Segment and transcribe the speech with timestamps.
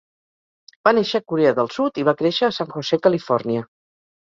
[0.89, 3.71] Va néixer a Corea del Sud i va créixer a San José, Califòrnia.